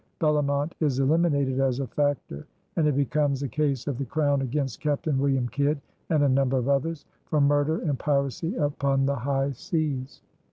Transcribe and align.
Bellomont 0.19 0.71
is 0.79 0.97
eliminated 0.97 1.59
as 1.59 1.79
a 1.79 1.85
factor, 1.85 2.47
and 2.75 2.87
it 2.87 2.95
becomes 2.95 3.43
a 3.43 3.47
case 3.47 3.85
of 3.85 3.99
the 3.99 4.05
Crown 4.05 4.41
against 4.41 4.79
Captain 4.79 5.19
William 5.19 5.47
Kidd 5.49 5.79
and 6.09 6.23
a 6.23 6.27
number 6.27 6.57
of 6.57 6.67
others, 6.69 7.05
for 7.27 7.39
murder 7.39 7.81
and 7.83 7.99
piracy 7.99 8.55
upon 8.55 9.05
the 9.05 9.15
high 9.15 9.51
seas. 9.51 10.23